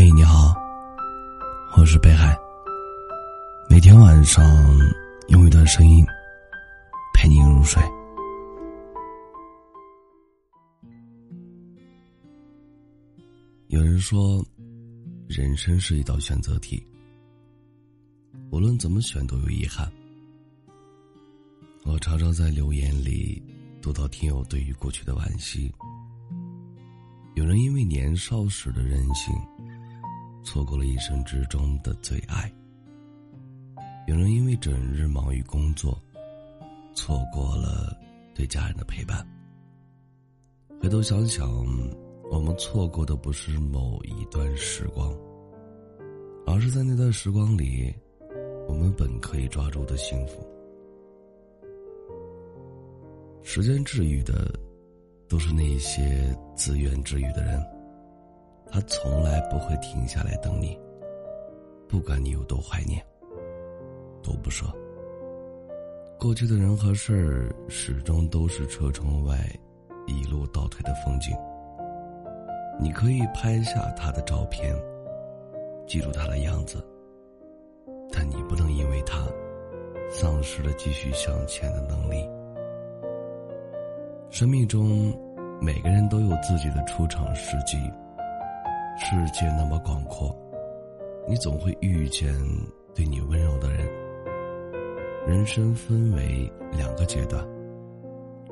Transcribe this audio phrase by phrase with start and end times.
[0.00, 0.54] 嘿，你好，
[1.76, 2.38] 我是北海。
[3.68, 4.44] 每天晚上
[5.26, 6.06] 用一段声音
[7.12, 7.82] 陪你入睡。
[13.66, 14.40] 有人说，
[15.26, 16.80] 人生是一道选择题，
[18.52, 19.90] 无论怎么选都有遗憾。
[21.82, 23.42] 我常常在留言里
[23.82, 25.74] 读到听友对于过去的惋惜。
[27.34, 29.34] 有人因为年少时的任性，
[30.48, 32.50] 错过了一生之中的最爱；
[34.06, 36.02] 有人因为整日忙于工作，
[36.94, 37.94] 错过了
[38.34, 39.22] 对家人的陪伴。
[40.80, 41.46] 回头想想，
[42.30, 45.14] 我们错过的不是某一段时光，
[46.46, 47.94] 而是在那段时光里，
[48.66, 50.42] 我们本可以抓住的幸福。
[53.42, 54.50] 时间治愈的。
[55.28, 57.62] 都是那些自愿治愈的人，
[58.70, 60.78] 他从来不会停下来等你。
[61.88, 63.02] 不管你有多怀念，
[64.22, 64.66] 多不舍。
[66.18, 69.38] 过去的人和事儿，始终都是车窗外
[70.06, 71.36] 一路倒退的风景。
[72.80, 74.74] 你可以拍下他的照片，
[75.86, 76.84] 记住他的样子，
[78.12, 79.26] 但你不能因为他，
[80.10, 82.28] 丧失了继续向前的能力。
[84.28, 85.12] 生命中，
[85.60, 87.78] 每个人都有自己的出场时机。
[89.00, 90.36] 世界那么广阔，
[91.26, 92.34] 你总会遇见
[92.94, 93.88] 对你温柔的人。
[95.26, 97.42] 人生分为两个阶段：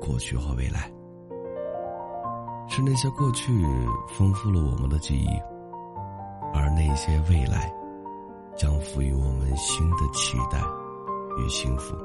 [0.00, 0.90] 过去和未来。
[2.68, 3.52] 是那些过去
[4.08, 5.28] 丰富了我们的记忆，
[6.54, 7.70] 而那些未来，
[8.56, 10.58] 将赋予我们新的期待
[11.36, 11.96] 与幸福。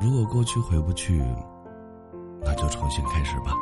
[0.00, 1.22] 如果过去回不去，
[2.40, 3.52] 那就重新开始吧。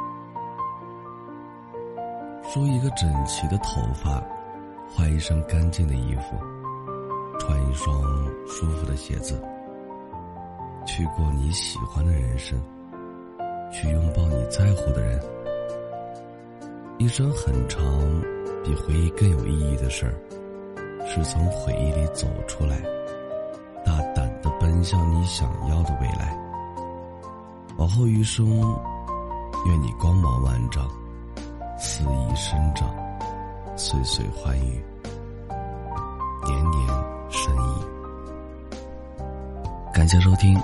[2.53, 4.23] 梳一个整齐的头发，
[4.87, 6.37] 换一身干净的衣服，
[7.39, 7.99] 穿一双
[8.47, 9.43] 舒服的鞋子，
[10.85, 12.61] 去过你喜欢的人生，
[13.73, 15.19] 去拥抱你在乎的人。
[16.99, 17.83] 一生很长，
[18.63, 20.13] 比回忆更有意义的事儿，
[21.09, 22.83] 是从回忆里走出来。
[23.83, 26.39] 大胆的奔向你想要的未来。
[27.79, 28.47] 往后余生，
[29.67, 30.87] 愿你光芒万丈，
[31.85, 32.89] 肆意生长，
[33.77, 34.85] 岁岁欢愉，
[36.47, 36.89] 年年
[37.29, 37.83] 生意。
[39.93, 40.57] 感谢收听，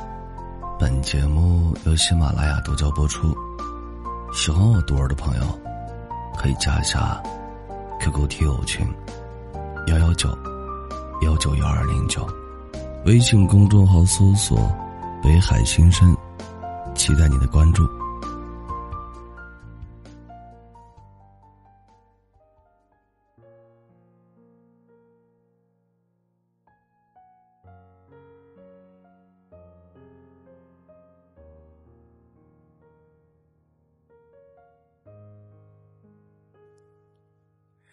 [0.78, 3.36] 本节目由喜马拉雅独家播出。
[4.32, 5.42] 喜欢我独儿的朋友，
[6.36, 7.20] 可以加一下
[7.98, 8.86] QQ 听友群：
[9.88, 10.28] 幺幺九
[11.22, 12.24] 幺九幺二零九。
[13.06, 14.56] 微信公众号搜索
[15.20, 16.16] “北海新生”，
[16.94, 17.82] 期待你的关注。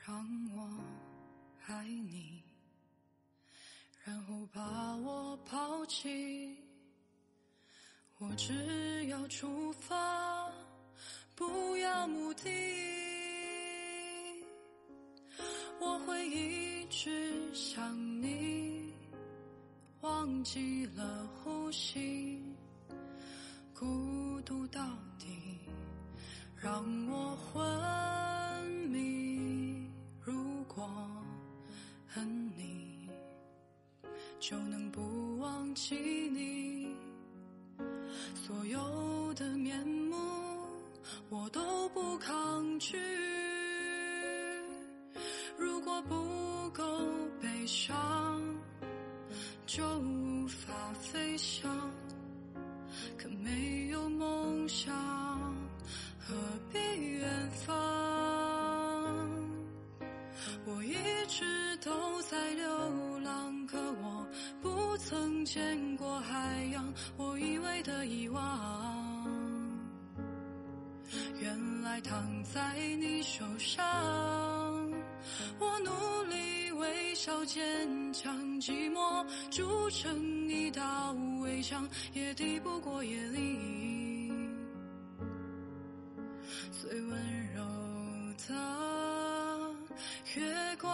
[0.08, 0.16] 让
[0.56, 0.70] 我
[1.66, 2.44] 爱你。
[4.04, 6.56] 然后把我抛弃，
[8.20, 10.48] 我只要出发，
[11.34, 12.52] 不要目的。
[15.80, 18.94] 我会一直想你，
[20.02, 22.40] 忘记了呼吸，
[23.74, 24.86] 孤独到
[25.18, 25.58] 底，
[26.56, 27.66] 让我昏
[35.88, 35.94] 起
[36.34, 36.88] 你，
[38.34, 40.18] 所有的面目
[41.30, 42.98] 我都不抗拒。
[45.60, 46.16] 如果不
[46.72, 46.84] 够
[47.40, 48.42] 悲伤，
[49.68, 51.75] 就无法飞翔。
[60.96, 64.28] 一直都在流浪，可我。
[64.62, 68.42] 不曾见过海洋，我以为的遗忘，
[71.40, 73.84] 原来躺在你手上。
[75.60, 75.92] 我努
[76.30, 84.32] 力微笑坚强，寂寞筑成一道围墙，也抵不过夜里
[86.72, 87.64] 最温柔
[88.48, 89.05] 的
[90.36, 90.90] 月光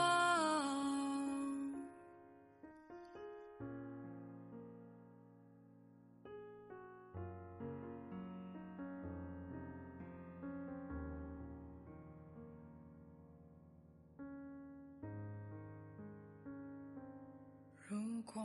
[17.88, 18.42] 如果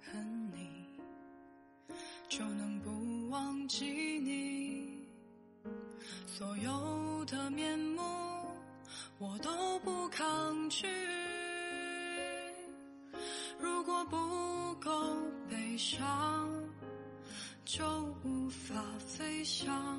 [0.00, 0.86] 恨你
[2.28, 3.84] 就能不忘记
[4.20, 5.06] 你
[6.26, 7.95] 所有的面目。
[9.18, 10.86] 我都不抗拒。
[13.58, 14.90] 如果不够
[15.48, 16.50] 悲伤，
[17.64, 17.82] 就
[18.22, 19.98] 无法飞翔。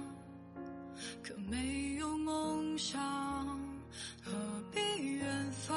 [1.23, 2.99] 可没有梦想，
[4.23, 4.31] 何
[4.71, 5.75] 必远方？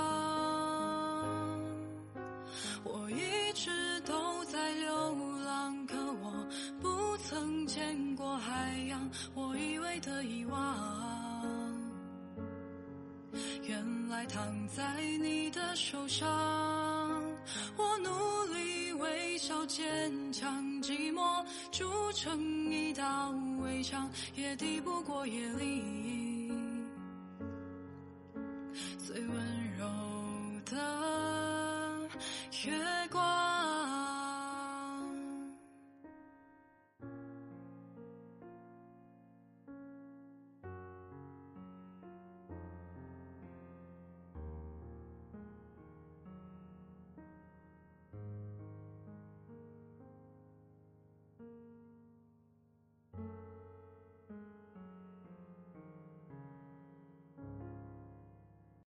[2.85, 6.47] 我一直都在流浪，可我
[6.81, 9.11] 不曾见过海洋。
[9.35, 11.10] 我以为的遗忘，
[14.21, 14.85] 还躺在
[15.19, 16.29] 你的手上。
[17.75, 18.11] 我努
[18.53, 22.39] 力微笑坚强，寂寞筑成
[22.71, 23.31] 一道
[23.63, 26.53] 围墙，也抵不过夜里
[28.99, 29.87] 最温柔
[30.67, 30.77] 的
[32.67, 32.90] 月。